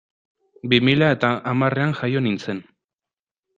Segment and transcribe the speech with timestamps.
[0.73, 2.65] Bi mila eta hamarrean jaio nintzen.